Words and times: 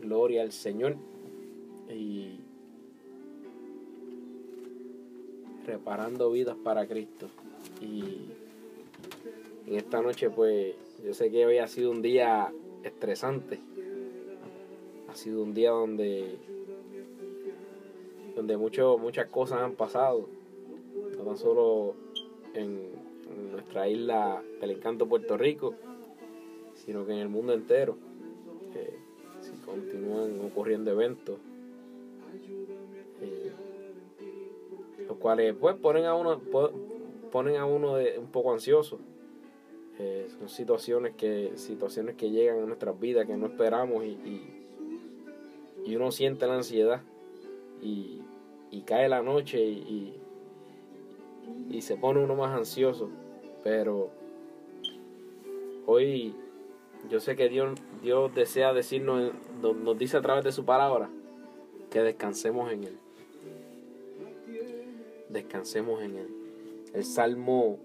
Gloria 0.00 0.42
al 0.42 0.52
Señor. 0.52 0.96
Y 1.88 2.40
reparando 5.66 6.30
vidas 6.30 6.56
para 6.62 6.86
Cristo. 6.86 7.28
Y 7.80 8.26
en 9.66 9.76
esta 9.76 10.02
noche 10.02 10.30
pues 10.30 10.74
yo 11.04 11.14
sé 11.14 11.30
que 11.30 11.46
hoy 11.46 11.58
ha 11.58 11.68
sido 11.68 11.90
un 11.90 12.02
día 12.02 12.52
estresante. 12.82 13.60
Ha 15.08 15.14
sido 15.14 15.42
un 15.42 15.54
día 15.54 15.70
donde 15.70 16.38
donde 18.34 18.56
muchas 18.56 19.26
cosas 19.30 19.60
han 19.60 19.74
pasado. 19.74 20.28
No 21.16 21.24
tan 21.24 21.36
solo 21.36 21.94
en, 22.54 22.90
en 23.30 23.52
nuestra 23.52 23.88
isla 23.88 24.42
del 24.60 24.70
encanto 24.70 25.06
Puerto 25.06 25.36
Rico, 25.36 25.74
sino 26.74 27.04
que 27.06 27.12
en 27.12 27.18
el 27.18 27.28
mundo 27.28 27.52
entero. 27.52 27.96
Continúan 29.70 30.40
ocurriendo 30.44 30.90
eventos. 30.90 31.38
eh, 33.22 33.52
los 35.08 35.16
cuales 35.18 35.54
pues 35.58 35.76
ponen 35.76 36.04
a 36.06 36.14
uno 36.14 36.38
po- 36.38 36.70
ponen 37.30 37.56
a 37.56 37.66
uno 37.66 37.96
de- 37.96 38.18
un 38.18 38.26
poco 38.26 38.52
ansioso 38.52 38.98
Eh, 40.02 40.28
son 40.38 40.48
situaciones 40.48 41.14
que 41.14 41.52
situaciones 41.56 42.16
que 42.16 42.30
llegan 42.30 42.60
a 42.62 42.66
nuestras 42.66 42.98
vidas 42.98 43.26
que 43.26 43.36
no 43.36 43.46
esperamos 43.48 44.02
y, 44.04 44.08
y, 44.24 44.42
y 45.84 45.96
uno 45.96 46.10
siente 46.10 46.46
la 46.46 46.54
ansiedad 46.54 47.02
y, 47.82 48.22
y 48.70 48.80
cae 48.82 49.10
la 49.10 49.20
noche 49.22 49.62
y, 49.62 50.14
y 51.70 51.82
se 51.82 51.96
pone 51.98 52.24
uno 52.24 52.34
más 52.34 52.56
ansioso 52.56 53.10
pero 53.62 54.08
hoy 55.84 56.34
yo 57.08 57.20
sé 57.20 57.36
que 57.36 57.48
Dios, 57.48 57.78
Dios 58.02 58.34
desea 58.34 58.72
decirnos, 58.72 59.32
nos 59.62 59.76
nos 59.76 59.98
dice 59.98 60.16
a 60.16 60.22
través 60.22 60.44
de 60.44 60.52
su 60.52 60.64
palabra, 60.64 61.08
que 61.90 62.02
descansemos 62.02 62.72
en 62.72 62.84
Él. 62.84 62.98
Descansemos 65.28 66.02
en 66.02 66.16
Él. 66.16 66.28
El 66.92 67.04
Salmo 67.04 67.78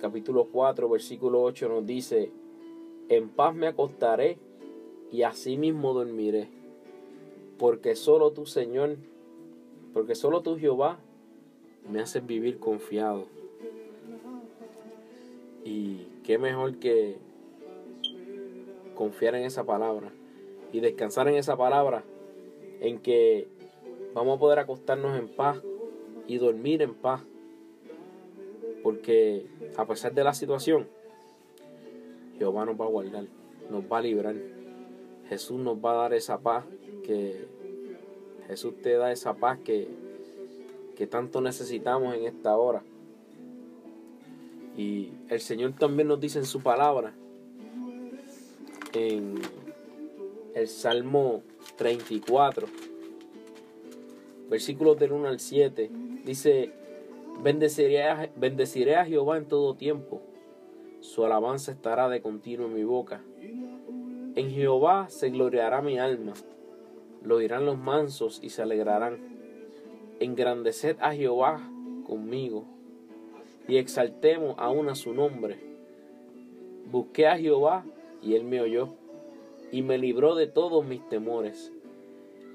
capítulo 0.00 0.48
4, 0.50 0.88
versículo 0.88 1.42
8 1.42 1.68
nos 1.68 1.86
dice, 1.86 2.30
en 3.08 3.28
paz 3.28 3.54
me 3.54 3.68
acostaré 3.68 4.36
y 5.12 5.22
asimismo 5.22 5.92
dormiré, 5.92 6.48
porque 7.58 7.94
solo 7.94 8.32
tú, 8.32 8.46
Señor, 8.46 8.96
porque 9.92 10.14
solo 10.14 10.42
tú, 10.42 10.58
Jehová, 10.58 10.98
me 11.90 12.00
haces 12.00 12.26
vivir 12.26 12.58
confiado. 12.58 13.26
Y 15.64 16.06
qué 16.24 16.38
mejor 16.38 16.76
que 16.76 17.16
confiar 19.02 19.34
en 19.34 19.42
esa 19.42 19.64
palabra 19.64 20.12
y 20.72 20.78
descansar 20.78 21.26
en 21.26 21.34
esa 21.34 21.56
palabra, 21.56 22.04
en 22.78 23.00
que 23.00 23.48
vamos 24.14 24.36
a 24.36 24.38
poder 24.38 24.60
acostarnos 24.60 25.18
en 25.18 25.26
paz 25.26 25.60
y 26.28 26.38
dormir 26.38 26.82
en 26.82 26.94
paz. 26.94 27.20
Porque 28.84 29.46
a 29.76 29.84
pesar 29.86 30.14
de 30.14 30.22
la 30.22 30.34
situación, 30.34 30.86
Jehová 32.38 32.64
nos 32.64 32.80
va 32.80 32.84
a 32.84 32.88
guardar, 32.88 33.24
nos 33.68 33.82
va 33.90 33.98
a 33.98 34.02
librar. 34.02 34.36
Jesús 35.28 35.58
nos 35.58 35.76
va 35.78 35.94
a 35.94 36.02
dar 36.02 36.14
esa 36.14 36.38
paz 36.38 36.64
que 37.04 37.44
Jesús 38.46 38.74
te 38.82 38.92
da 38.92 39.10
esa 39.10 39.34
paz 39.34 39.58
que, 39.64 39.88
que 40.96 41.08
tanto 41.08 41.40
necesitamos 41.40 42.14
en 42.14 42.26
esta 42.26 42.56
hora. 42.56 42.84
Y 44.76 45.10
el 45.28 45.40
Señor 45.40 45.72
también 45.72 46.06
nos 46.06 46.20
dice 46.20 46.38
en 46.38 46.46
su 46.46 46.62
palabra, 46.62 47.14
en 48.94 49.34
el 50.54 50.68
Salmo 50.68 51.42
34, 51.76 52.66
versículos 54.50 54.98
del 54.98 55.12
1 55.12 55.28
al 55.28 55.40
7, 55.40 55.90
dice, 56.24 56.72
bendeciré 57.42 58.04
a, 58.04 58.30
bendeciré 58.36 58.96
a 58.96 59.04
Jehová 59.04 59.38
en 59.38 59.46
todo 59.46 59.74
tiempo, 59.74 60.22
su 61.00 61.24
alabanza 61.24 61.72
estará 61.72 62.08
de 62.08 62.20
continuo 62.20 62.66
en 62.66 62.74
mi 62.74 62.84
boca. 62.84 63.22
En 64.34 64.50
Jehová 64.50 65.08
se 65.10 65.30
gloriará 65.30 65.82
mi 65.82 65.98
alma, 65.98 66.34
lo 67.22 67.36
oirán 67.36 67.66
los 67.66 67.78
mansos 67.78 68.40
y 68.42 68.50
se 68.50 68.62
alegrarán. 68.62 69.18
Engrandeced 70.20 70.96
a 71.00 71.12
Jehová 71.12 71.68
conmigo 72.06 72.64
y 73.66 73.76
exaltemos 73.78 74.54
aún 74.58 74.88
a 74.88 74.94
su 74.94 75.12
nombre. 75.12 75.58
Busqué 76.90 77.26
a 77.26 77.36
Jehová 77.36 77.84
y 78.22 78.34
él 78.34 78.44
me 78.44 78.60
oyó 78.60 78.90
y 79.70 79.82
me 79.82 79.98
libró 79.98 80.34
de 80.34 80.46
todos 80.46 80.84
mis 80.86 81.06
temores. 81.08 81.72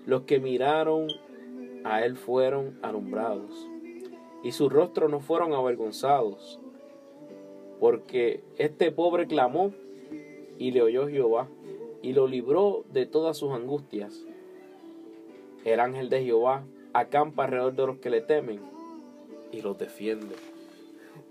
Los 0.06 0.24
que 0.24 0.40
miraron 0.40 1.08
a 1.84 2.06
él 2.06 2.16
fueron 2.16 2.80
alumbrados 2.82 3.68
y 4.44 4.52
sus 4.52 4.72
rostros 4.72 5.10
no 5.12 5.20
fueron 5.20 5.54
avergonzados, 5.54 6.60
porque 7.80 8.44
este 8.58 8.92
pobre 8.92 9.28
clamó 9.28 9.74
y 10.58 10.72
le 10.72 10.82
oyó 10.82 11.08
Jehová 11.08 11.50
y 12.02 12.14
lo 12.14 12.28
libró 12.28 12.86
de 12.92 13.06
todas 13.06 13.38
sus 13.38 13.52
angustias. 13.52 14.24
El 15.66 15.80
ángel 15.80 16.10
de 16.10 16.24
Jehová 16.24 16.64
acampa 16.94 17.46
alrededor 17.46 17.76
de 17.76 17.88
los 17.88 17.98
que 17.98 18.10
le 18.10 18.22
temen 18.22 18.62
y 19.52 19.62
los 19.62 19.78
defiende. 19.78 20.36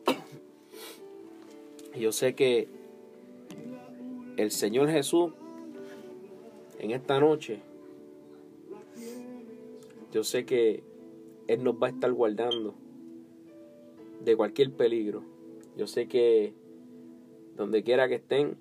Yo 1.99 2.13
sé 2.13 2.35
que 2.35 2.69
el 4.37 4.51
Señor 4.51 4.91
Jesús 4.91 5.33
en 6.79 6.91
esta 6.91 7.19
noche, 7.21 7.61
yo 10.13 10.25
sé 10.25 10.45
que 10.45 10.83
Él 11.49 11.65
nos 11.65 11.75
va 11.75 11.89
a 11.89 11.91
estar 11.91 12.13
guardando 12.13 12.75
de 14.25 14.37
cualquier 14.37 14.73
peligro. 14.73 15.23
Yo 15.77 15.87
sé 15.87 16.07
que 16.07 16.55
donde 17.57 17.83
quiera 17.83 18.09
que 18.09 18.17
estén, 18.17 18.57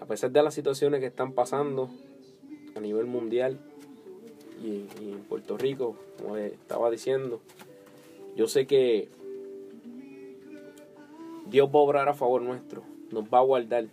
a 0.00 0.06
pesar 0.06 0.30
de 0.30 0.42
las 0.42 0.54
situaciones 0.54 1.00
que 1.00 1.06
están 1.06 1.32
pasando 1.32 1.90
a 2.74 2.80
nivel 2.80 3.06
mundial 3.06 3.58
y, 4.62 4.86
y 5.02 5.12
en 5.12 5.22
Puerto 5.28 5.56
Rico, 5.56 5.96
como 6.18 6.36
estaba 6.36 6.90
diciendo, 6.90 7.40
yo 8.36 8.46
sé 8.46 8.66
que 8.66 9.08
Dios 11.48 11.68
va 11.68 11.78
a 11.80 11.82
obrar 11.82 12.08
a 12.08 12.14
favor 12.14 12.42
nuestro, 12.42 12.82
nos 13.10 13.24
va 13.24 13.38
a 13.38 13.42
guardar 13.42 13.86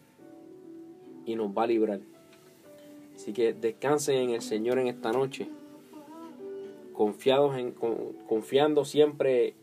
y 1.25 1.35
nos 1.35 1.49
va 1.49 1.63
a 1.63 1.67
librar. 1.67 1.99
Así 3.15 3.33
que 3.33 3.53
descansen 3.53 4.17
en 4.17 4.29
el 4.31 4.41
Señor 4.41 4.79
en 4.79 4.87
esta 4.87 5.11
noche, 5.11 5.47
confiados 6.93 7.57
en, 7.57 7.71
con- 7.71 8.13
confiando 8.27 8.85
siempre 8.85 9.53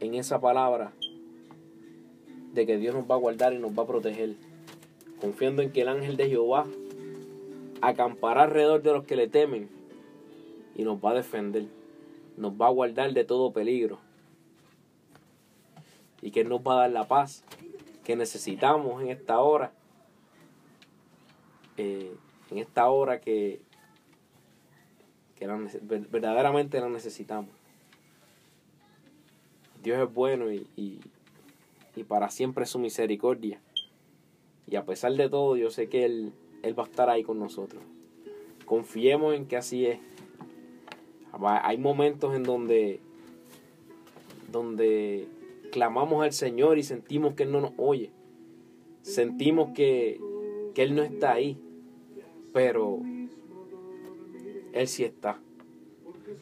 en 0.00 0.14
esa 0.14 0.40
palabra 0.40 0.92
de 2.52 2.66
que 2.66 2.76
Dios 2.78 2.94
nos 2.94 3.10
va 3.10 3.14
a 3.14 3.18
guardar 3.18 3.52
y 3.54 3.58
nos 3.58 3.76
va 3.78 3.84
a 3.84 3.86
proteger, 3.86 4.34
confiando 5.20 5.62
en 5.62 5.72
que 5.72 5.82
el 5.82 5.88
ángel 5.88 6.16
de 6.16 6.28
Jehová 6.28 6.66
acampará 7.80 8.42
alrededor 8.44 8.82
de 8.82 8.92
los 8.92 9.04
que 9.04 9.16
le 9.16 9.28
temen 9.28 9.68
y 10.76 10.82
nos 10.84 11.02
va 11.02 11.10
a 11.12 11.14
defender, 11.14 11.66
nos 12.36 12.52
va 12.52 12.66
a 12.66 12.70
guardar 12.70 13.12
de 13.12 13.24
todo 13.24 13.52
peligro 13.52 13.98
y 16.22 16.30
que 16.30 16.40
Él 16.40 16.48
nos 16.48 16.60
va 16.60 16.74
a 16.74 16.80
dar 16.80 16.90
la 16.90 17.08
paz 17.08 17.44
que 18.10 18.16
necesitamos 18.16 19.00
en 19.00 19.10
esta 19.10 19.38
hora, 19.38 19.70
eh, 21.76 22.12
en 22.50 22.58
esta 22.58 22.90
hora 22.90 23.20
que, 23.20 23.60
que 25.36 25.46
la 25.46 25.56
verdaderamente 26.10 26.80
la 26.80 26.88
necesitamos. 26.88 27.50
Dios 29.80 30.02
es 30.02 30.12
bueno 30.12 30.50
y, 30.50 30.66
y, 30.74 30.98
y 31.94 32.02
para 32.02 32.30
siempre 32.30 32.66
su 32.66 32.80
misericordia. 32.80 33.60
Y 34.66 34.74
a 34.74 34.84
pesar 34.84 35.12
de 35.12 35.28
todo, 35.28 35.54
yo 35.56 35.70
sé 35.70 35.88
que 35.88 36.04
Él, 36.04 36.32
Él 36.64 36.76
va 36.76 36.82
a 36.82 36.86
estar 36.86 37.08
ahí 37.10 37.22
con 37.22 37.38
nosotros. 37.38 37.80
Confiemos 38.64 39.36
en 39.36 39.46
que 39.46 39.56
así 39.56 39.86
es. 39.86 40.00
Hay 41.40 41.78
momentos 41.78 42.34
en 42.34 42.42
donde, 42.42 42.98
donde 44.50 45.28
clamamos 45.70 46.22
al 46.22 46.32
Señor 46.32 46.78
y 46.78 46.82
sentimos 46.82 47.34
que 47.34 47.44
Él 47.44 47.52
no 47.52 47.60
nos 47.60 47.72
oye. 47.76 48.10
Sentimos 49.02 49.70
que, 49.74 50.20
que 50.74 50.82
Él 50.82 50.94
no 50.94 51.02
está 51.02 51.32
ahí. 51.32 51.58
Pero 52.52 53.00
Él 54.72 54.88
sí 54.88 55.04
está. 55.04 55.40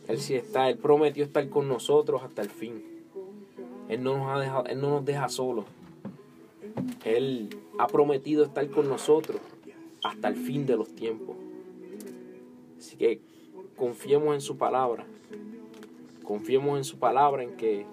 Él 0.07 0.19
sí 0.19 0.35
está. 0.35 0.69
Él 0.69 0.79
prometió 0.79 1.25
estar 1.25 1.49
con 1.49 1.69
nosotros 1.69 2.23
hasta 2.23 2.43
el 2.43 2.51
fin. 2.51 2.83
Él 3.89 4.03
no 4.03 4.19
nos, 4.19 4.29
ha 4.29 4.41
dejado, 4.41 4.67
él 4.67 4.81
no 4.81 4.91
nos 4.91 5.05
deja 5.05 5.29
solos. 5.29 5.65
Él 7.05 7.49
ha 7.79 7.87
prometido 7.87 8.45
estar 8.45 8.69
con 8.71 8.89
nosotros 8.89 9.41
hasta 10.03 10.29
el 10.29 10.37
fin 10.37 10.67
de 10.67 10.77
los 10.77 10.95
tiempos. 10.95 11.37
Así 12.79 12.97
que 12.97 13.21
confiemos 13.77 14.35
en 14.35 14.41
su 14.41 14.57
palabra. 14.57 15.07
Confiemos 16.23 16.77
en 16.77 16.85
su 16.85 16.99
palabra, 16.99 17.43
en 17.43 17.57
que 17.57 17.87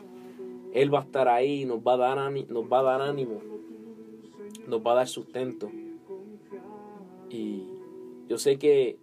Él 0.75 0.93
va 0.93 0.99
a 0.99 1.03
estar 1.03 1.29
ahí, 1.29 1.63
nos 1.63 1.79
va 1.79 1.93
a 1.93 1.97
dar, 1.97 2.31
nos 2.49 2.71
va 2.71 2.79
a 2.79 2.83
dar 2.83 3.01
ánimo, 3.01 3.39
nos 4.67 4.85
va 4.85 4.91
a 4.91 4.95
dar 4.95 5.07
sustento. 5.07 5.71
Y 7.29 7.63
yo 8.27 8.37
sé 8.37 8.57
que 8.57 8.97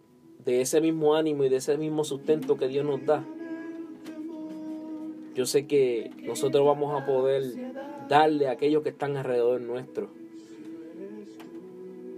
de 0.44 0.60
ese 0.60 0.82
mismo 0.82 1.14
ánimo 1.14 1.44
y 1.44 1.48
de 1.48 1.56
ese 1.56 1.78
mismo 1.78 2.04
sustento 2.04 2.58
que 2.58 2.68
Dios 2.68 2.84
nos 2.84 3.02
da, 3.06 3.24
yo 5.34 5.46
sé 5.46 5.66
que 5.66 6.10
nosotros 6.22 6.62
vamos 6.66 7.00
a 7.00 7.06
poder 7.06 7.42
darle 8.06 8.48
a 8.48 8.52
aquellos 8.52 8.82
que 8.82 8.90
están 8.90 9.16
alrededor 9.16 9.62
nuestro. 9.62 10.10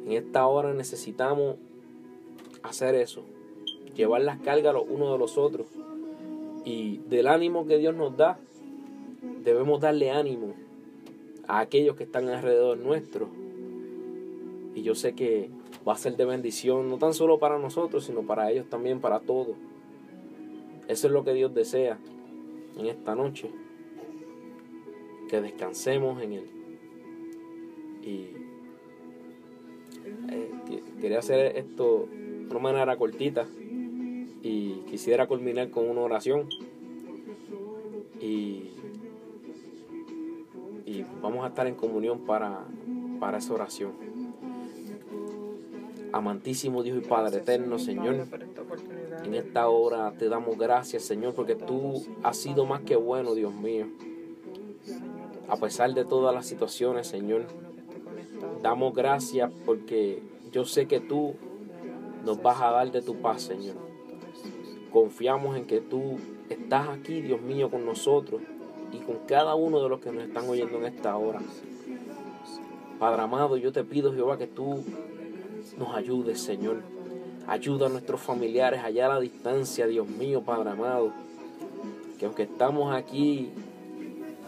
En 0.05 0.12
esta 0.15 0.49
hora 0.49 0.75
necesitamos 0.75 1.59
hacer 2.65 2.97
eso, 2.97 3.23
llevar 3.95 4.23
las 4.23 4.41
cargas 4.41 4.75
los 4.75 4.89
unos 4.89 5.12
de 5.12 5.19
los 5.19 5.39
otros. 5.39 5.69
Y 6.65 6.99
del 7.09 7.29
ánimo 7.29 7.67
que 7.67 7.79
Dios 7.79 7.95
nos 7.95 8.17
da, 8.17 8.41
debemos 9.44 9.81
darle 9.81 10.11
ánimo 10.11 10.55
a 11.46 11.61
aquellos 11.61 11.96
que 11.96 12.05
están 12.05 12.29
alrededor 12.29 12.79
nuestro. 12.79 13.29
Y 14.75 14.82
yo 14.82 14.94
sé 14.94 15.14
que 15.14 15.50
va 15.87 15.93
a 15.93 15.99
ser 15.99 16.17
de 16.17 16.25
bendición, 16.25 16.88
no 16.88 16.99
tan 16.99 17.14
solo 17.14 17.38
para 17.38 17.58
nosotros, 17.58 18.05
sino 18.05 18.23
para 18.23 18.50
ellos 18.50 18.67
también, 18.69 19.00
para 19.00 19.20
todos. 19.20 19.56
Eso 20.88 21.06
es 21.06 21.12
lo 21.12 21.25
que 21.25 21.35
Dios 21.35 21.55
desea 21.55 21.99
en 22.79 22.87
esta 22.87 23.14
noche. 23.14 23.50
Que 25.29 25.41
descansemos 25.41 26.23
en 26.23 26.32
Él. 26.32 26.44
Y 28.02 28.29
eh, 30.31 30.50
quería 31.00 31.19
hacer 31.19 31.56
esto 31.56 32.08
de 32.11 32.46
una 32.50 32.58
manera 32.58 32.96
cortita. 32.96 33.46
Y 34.43 34.82
quisiera 34.91 35.26
culminar 35.26 35.70
con 35.70 35.88
una 35.88 36.02
oración. 36.02 36.49
Y, 38.20 38.74
vamos 41.25 41.43
a 41.43 41.49
estar 41.49 41.67
en 41.67 41.75
comunión 41.75 42.19
para, 42.26 42.67
para 43.19 43.38
esa 43.38 43.55
oración. 43.55 43.93
Amantísimo 46.12 46.82
Dios 46.82 46.99
y 47.03 47.09
Padre 47.09 47.38
eterno, 47.38 47.79
Señor. 47.79 48.26
En 49.25 49.35
esta 49.35 49.69
hora 49.69 50.12
te 50.19 50.29
damos 50.29 50.59
gracias, 50.59 51.03
Señor, 51.03 51.35
porque 51.35 51.55
tú 51.55 52.05
has 52.23 52.37
sido 52.37 52.67
más 52.67 52.82
que 52.82 52.97
bueno, 52.97 53.35
Dios 53.35 53.55
mío. 53.55 53.87
A 55.49 55.56
pesar 55.56 55.94
de 55.94 56.05
todas 56.05 56.35
las 56.35 56.44
situaciones, 56.44 57.06
Señor, 57.06 57.47
damos 58.62 58.94
gracias 58.94 59.50
porque 59.65 60.23
yo 60.53 60.67
sé 60.67 60.87
que 60.87 61.00
tú 61.00 61.37
nos 62.23 62.43
vas 62.43 62.61
a 62.61 62.70
dar 62.70 62.93
de 62.93 63.00
tu 63.00 63.17
paz, 63.17 63.41
Señor. 63.41 63.77
Confiamos 64.93 65.56
en 65.56 65.65
que 65.65 65.81
tú 65.81 66.19
estás 66.50 66.91
aquí, 66.91 67.23
Dios 67.23 67.41
mío, 67.41 67.70
con 67.70 67.87
nosotros 67.87 68.43
y 68.92 68.98
con 68.98 69.19
cada 69.26 69.54
uno 69.54 69.82
de 69.82 69.88
los 69.88 70.00
que 70.00 70.12
nos 70.12 70.25
están 70.25 70.48
oyendo 70.48 70.78
en 70.78 70.86
esta 70.86 71.16
hora. 71.16 71.40
Padre 72.98 73.22
amado, 73.22 73.56
yo 73.56 73.72
te 73.72 73.84
pido, 73.84 74.12
Jehová, 74.14 74.38
que 74.38 74.46
tú 74.46 74.84
nos 75.78 75.94
ayudes, 75.94 76.40
Señor. 76.40 76.82
Ayuda 77.46 77.86
a 77.86 77.88
nuestros 77.88 78.20
familiares 78.20 78.81
allá 78.82 79.06
a 79.06 79.14
la 79.14 79.20
distancia, 79.20 79.86
Dios 79.86 80.08
mío, 80.08 80.42
Padre 80.42 80.70
amado. 80.70 81.12
Que 82.19 82.26
aunque 82.26 82.44
estamos 82.44 82.94
aquí 82.94 83.50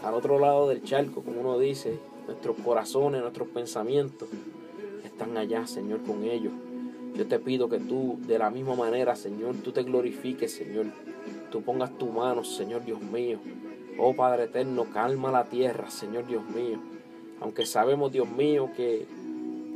al 0.03 0.13
otro 0.13 0.39
lado 0.39 0.69
del 0.69 0.83
charco, 0.83 1.21
como 1.23 1.41
uno 1.41 1.59
dice, 1.59 1.99
nuestros 2.25 2.55
corazones, 2.57 3.21
nuestros 3.21 3.47
pensamientos 3.49 4.29
están 5.03 5.37
allá, 5.37 5.67
Señor, 5.67 6.01
con 6.03 6.23
ellos. 6.23 6.53
Yo 7.15 7.27
te 7.27 7.39
pido 7.39 7.67
que 7.67 7.79
tú, 7.79 8.19
de 8.27 8.37
la 8.37 8.49
misma 8.49 8.75
manera, 8.75 9.15
Señor, 9.15 9.55
tú 9.63 9.71
te 9.71 9.83
glorifiques, 9.83 10.53
Señor. 10.53 10.87
Tú 11.51 11.61
pongas 11.61 11.97
tu 11.97 12.07
mano, 12.07 12.43
Señor 12.43 12.85
Dios 12.85 13.01
mío. 13.01 13.39
Oh 13.99 14.13
Padre 14.13 14.43
eterno, 14.43 14.85
calma 14.93 15.31
la 15.31 15.45
tierra, 15.45 15.89
Señor 15.89 16.27
Dios 16.27 16.43
mío. 16.49 16.79
Aunque 17.41 17.65
sabemos, 17.65 18.11
Dios 18.11 18.29
mío, 18.29 18.69
que 18.75 19.05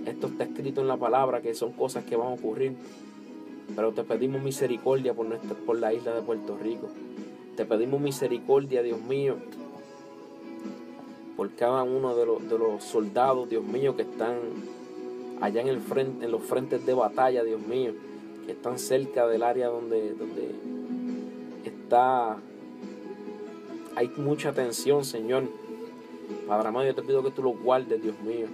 esto 0.05 0.27
está 0.27 0.43
escrito 0.43 0.81
en 0.81 0.87
la 0.87 0.97
palabra, 0.97 1.41
que 1.41 1.53
son 1.53 1.73
cosas 1.73 2.05
que 2.05 2.15
van 2.15 2.27
a 2.27 2.33
ocurrir. 2.33 2.75
Pero 3.75 3.91
te 3.93 4.03
pedimos 4.03 4.41
misericordia 4.41 5.13
por, 5.13 5.27
nuestra, 5.27 5.55
por 5.55 5.79
la 5.79 5.93
isla 5.93 6.13
de 6.13 6.21
Puerto 6.21 6.57
Rico. 6.57 6.89
Te 7.55 7.65
pedimos 7.65 8.01
misericordia, 8.01 8.81
Dios 8.81 9.01
mío, 9.01 9.37
por 11.35 11.51
cada 11.55 11.83
uno 11.83 12.15
de 12.15 12.25
los, 12.25 12.49
de 12.49 12.57
los 12.57 12.83
soldados, 12.83 13.49
Dios 13.49 13.63
mío, 13.63 13.95
que 13.95 14.03
están 14.03 14.35
allá 15.41 15.61
en, 15.61 15.67
el 15.67 15.79
frente, 15.79 16.25
en 16.25 16.31
los 16.31 16.43
frentes 16.43 16.85
de 16.85 16.93
batalla, 16.93 17.43
Dios 17.43 17.61
mío, 17.61 17.93
que 18.45 18.51
están 18.51 18.77
cerca 18.77 19.27
del 19.27 19.43
área 19.43 19.67
donde, 19.67 20.13
donde 20.13 20.51
está, 21.65 22.37
hay 23.95 24.09
mucha 24.17 24.53
tensión, 24.53 25.03
Señor. 25.05 25.43
Padre 26.47 26.67
amado, 26.67 26.85
yo 26.85 26.95
te 26.95 27.01
pido 27.01 27.23
que 27.23 27.31
tú 27.31 27.43
los 27.43 27.61
guardes, 27.61 28.01
Dios 28.01 28.19
mío, 28.21 28.47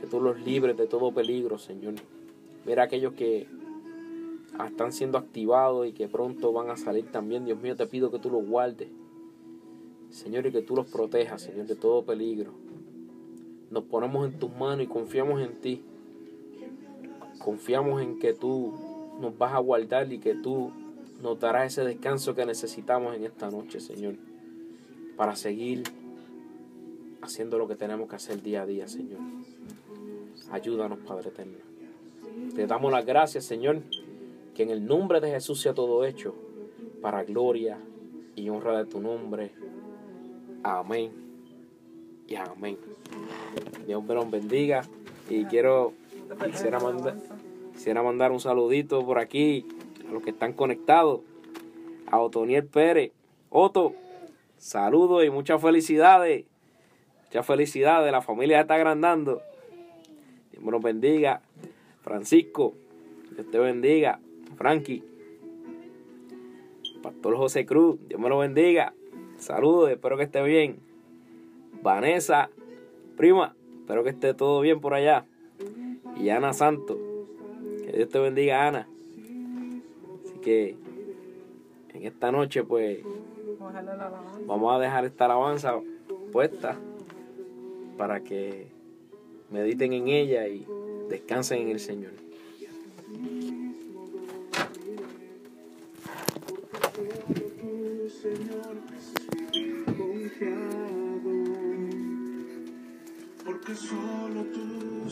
que 0.00 0.06
tú 0.06 0.20
los 0.20 0.40
libres 0.40 0.76
de 0.76 0.86
todo 0.86 1.12
peligro, 1.12 1.58
Señor. 1.58 1.94
Mira 2.64 2.84
aquellos 2.84 3.14
que 3.14 3.48
están 4.66 4.92
siendo 4.92 5.18
activados 5.18 5.86
y 5.86 5.92
que 5.92 6.08
pronto 6.08 6.52
van 6.52 6.70
a 6.70 6.76
salir 6.76 7.10
también, 7.10 7.44
Dios 7.44 7.60
mío, 7.60 7.76
te 7.76 7.86
pido 7.86 8.10
que 8.10 8.18
tú 8.18 8.30
los 8.30 8.46
guardes. 8.46 8.88
Señor, 10.10 10.46
y 10.46 10.52
que 10.52 10.62
tú 10.62 10.76
los 10.76 10.86
protejas, 10.86 11.42
Señor, 11.42 11.66
de 11.66 11.74
todo 11.74 12.04
peligro. 12.04 12.52
Nos 13.70 13.84
ponemos 13.84 14.28
en 14.28 14.38
tus 14.38 14.54
manos 14.54 14.84
y 14.84 14.86
confiamos 14.86 15.40
en 15.40 15.54
ti. 15.60 15.82
Confiamos 17.38 18.02
en 18.02 18.18
que 18.18 18.34
tú 18.34 18.74
nos 19.20 19.36
vas 19.38 19.54
a 19.54 19.58
guardar 19.58 20.12
y 20.12 20.18
que 20.18 20.34
tú 20.34 20.70
nos 21.22 21.40
darás 21.40 21.72
ese 21.72 21.84
descanso 21.84 22.34
que 22.34 22.44
necesitamos 22.44 23.16
en 23.16 23.24
esta 23.24 23.50
noche, 23.50 23.80
Señor, 23.80 24.14
para 25.16 25.36
seguir 25.36 25.82
haciendo 27.20 27.58
lo 27.58 27.68
que 27.68 27.76
tenemos 27.76 28.08
que 28.08 28.16
hacer 28.16 28.42
día 28.42 28.62
a 28.62 28.66
día, 28.66 28.88
Señor. 28.88 29.20
Ayúdanos, 30.50 30.98
Padre 31.00 31.28
eterno. 31.28 31.58
Te 32.54 32.66
damos 32.66 32.90
las 32.92 33.06
gracias, 33.06 33.44
Señor, 33.44 33.82
que 34.54 34.62
en 34.62 34.70
el 34.70 34.86
nombre 34.86 35.20
de 35.20 35.30
Jesús 35.30 35.60
sea 35.60 35.74
todo 35.74 36.04
hecho 36.04 36.34
para 37.00 37.24
gloria 37.24 37.78
y 38.36 38.48
honra 38.48 38.78
de 38.78 38.86
tu 38.86 39.00
nombre. 39.00 39.52
Amén 40.62 41.12
y 42.28 42.34
amén. 42.36 42.78
Dios 43.86 44.04
me 44.04 44.14
los 44.14 44.30
bendiga 44.30 44.82
y 45.28 45.44
quiero 45.44 45.94
Quisiera 46.50 46.80
mandar, 46.80 47.16
quisiera 47.72 48.02
mandar 48.02 48.32
un 48.32 48.40
saludito 48.40 49.04
por 49.04 49.18
aquí 49.18 49.66
a 50.08 50.12
los 50.12 50.22
que 50.22 50.30
están 50.30 50.52
conectados. 50.52 51.20
A 52.06 52.18
Otoniel 52.18 52.66
Pérez. 52.66 53.12
Otto, 53.48 53.94
saludos 54.62 55.24
y 55.24 55.30
muchas 55.30 55.60
felicidades. 55.60 56.44
Muchas 57.24 57.44
felicidades. 57.44 58.12
La 58.12 58.22
familia 58.22 58.60
está 58.60 58.74
agrandando. 58.74 59.42
Dios 60.52 60.62
me 60.62 60.70
los 60.70 60.80
bendiga. 60.80 61.42
Francisco, 62.02 62.74
Dios 63.34 63.50
te 63.50 63.58
bendiga. 63.58 64.20
Frankie. 64.56 65.02
Pastor 67.02 67.36
José 67.36 67.66
Cruz, 67.66 67.98
Dios 68.08 68.20
me 68.20 68.28
lo 68.28 68.38
bendiga. 68.38 68.94
Saludos, 69.36 69.90
espero 69.90 70.16
que 70.16 70.22
esté 70.22 70.40
bien. 70.44 70.78
Vanessa, 71.82 72.48
prima, 73.16 73.56
espero 73.80 74.04
que 74.04 74.10
esté 74.10 74.34
todo 74.34 74.60
bien 74.60 74.80
por 74.80 74.94
allá 74.94 75.26
y 76.16 76.28
Ana 76.28 76.52
Santo. 76.52 76.96
Que 77.84 77.92
Dios 77.96 78.08
te 78.08 78.20
bendiga, 78.20 78.68
Ana. 78.68 78.88
Así 80.24 80.38
que 80.40 80.76
en 81.92 82.06
esta 82.06 82.30
noche, 82.30 82.62
pues, 82.62 83.00
vamos 84.46 84.74
a 84.74 84.78
dejar 84.78 85.04
esta 85.04 85.24
alabanza 85.26 85.74
puesta 86.32 86.76
para 87.96 88.20
que 88.20 88.68
mediten 89.50 89.92
en 89.92 90.08
ella 90.08 90.48
y 90.48 90.66
descansen 91.08 91.62
en 91.62 91.68
el 91.70 91.80
Señor. 91.80 92.12
porque 103.44 103.74
solo 103.74 104.44
tú 104.52 105.08